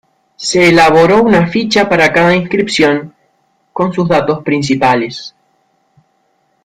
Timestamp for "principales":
4.41-5.35